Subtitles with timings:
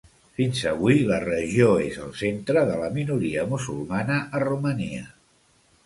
[0.37, 5.09] Fins avui la regió és el centre de la minoria musulmana a Romania.